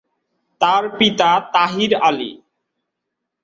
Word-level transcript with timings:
তার 0.61 0.83
পিতা 0.97 1.29
তাহির 1.53 1.91
আলী। 2.01 2.31